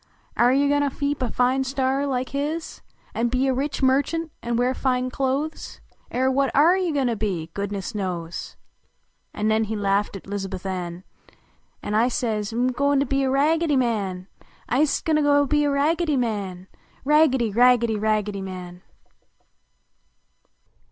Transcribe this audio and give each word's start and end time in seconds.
Air 0.35 0.51
you 0.51 0.67
go 0.67 0.79
to 0.79 0.89
keep 0.89 1.21
a 1.21 1.29
fine 1.29 1.63
store 1.63 2.07
like 2.07 2.29
his 2.29 2.81
An 3.13 3.27
be 3.27 3.45
a 3.45 3.53
rich 3.53 3.81
merchtmt 3.83 4.31
an 4.41 4.55
wear 4.55 4.73
fine 4.73 5.11
clothes? 5.11 5.79
I 6.11 6.17
.r 6.21 6.31
what 6.31 6.49
oh 6.55 6.73
you 6.73 6.91
go 6.91 7.05
to 7.05 7.15
be, 7.15 7.51
goodness 7.53 7.93
knows!" 7.93 8.55
An 9.31 9.47
nen 9.47 9.65
he 9.65 9.75
laughed 9.75 10.15
at 10.15 10.25
Lizabuth 10.25 10.65
Ann, 10.65 11.03
An 11.83 11.93
T 11.93 12.09
say?" 12.09 12.43
M" 12.51 12.69
go 12.69 12.95
to 12.97 13.05
be 13.05 13.21
a 13.25 13.29
Ragged}" 13.29 13.69
Man! 13.77 14.27
I 14.67 14.77
m 14.77 14.81
ist 14.81 15.05
go 15.05 15.13
to 15.13 15.45
be 15.45 15.65
a 15.65 15.69
nice 15.69 15.75
Raggedy 15.75 16.17
Man!" 16.17 16.67
Raggedy! 17.05 17.51
Raggedy! 17.51 17.95
Raggedv 17.97 18.41
Man! 18.41 18.81